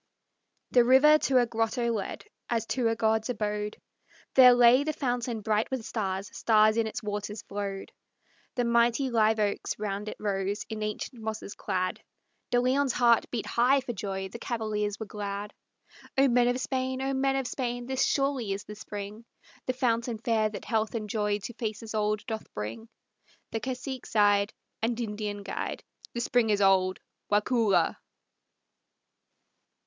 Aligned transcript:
The 0.71 0.83
river 0.83 1.19
to 1.19 1.37
a 1.37 1.45
grotto 1.45 1.91
led, 1.91 2.25
as 2.49 2.65
to 2.73 2.87
a 2.87 2.95
god's 2.95 3.29
abode; 3.29 3.77
There 4.33 4.53
lay 4.55 4.83
the 4.83 4.93
fountain 4.93 5.41
bright 5.41 5.69
with 5.69 5.85
stars; 5.85 6.35
stars 6.35 6.75
in 6.75 6.87
its 6.87 7.03
waters 7.03 7.43
flowed; 7.43 7.91
The 8.55 8.63
mighty 8.65 9.11
live 9.11 9.37
oaks 9.37 9.77
round 9.77 10.09
it 10.09 10.17
rose, 10.19 10.65
in 10.71 10.81
ancient 10.81 11.21
mosses 11.21 11.53
clad; 11.53 12.01
De 12.49 12.59
Leon's 12.59 12.93
heart 12.93 13.29
beat 13.29 13.45
high 13.45 13.79
for 13.81 13.93
joy; 13.93 14.27
the 14.27 14.39
cavaliers 14.39 14.99
were 14.99 15.05
glad, 15.05 15.53
"O 16.17 16.27
men 16.27 16.47
of 16.47 16.59
Spain! 16.59 16.99
O 17.03 17.13
men 17.13 17.35
of 17.35 17.45
Spain! 17.45 17.85
This 17.85 18.03
surely 18.03 18.53
is 18.53 18.63
the 18.63 18.73
spring, 18.73 19.23
The 19.67 19.73
fountain 19.73 20.17
fair 20.17 20.49
that 20.49 20.65
health 20.65 20.95
and 20.95 21.07
joy 21.07 21.37
to 21.43 21.53
faces 21.53 21.93
old 21.93 22.25
doth 22.25 22.51
bring!" 22.55 22.89
The 23.51 23.59
cacique 23.59 24.07
sighed, 24.07 24.51
And 24.81 24.99
Indian 24.99 25.43
guide, 25.43 25.83
"The 26.15 26.21
spring 26.21 26.49
is 26.49 26.59
old, 26.59 26.99
Waukulla!" 27.29 27.97